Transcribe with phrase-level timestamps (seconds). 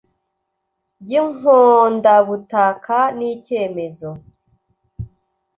[1.01, 4.09] ry inkondabutaka n icyemezo